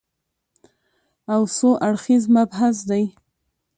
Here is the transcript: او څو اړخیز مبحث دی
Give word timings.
او 1.33 1.41
څو 1.55 1.69
اړخیز 1.87 2.23
مبحث 2.35 2.77
دی 2.89 3.03